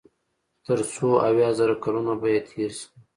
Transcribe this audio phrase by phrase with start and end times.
[0.65, 2.87] تر څو اويا زره کلونه به ئې تېر شي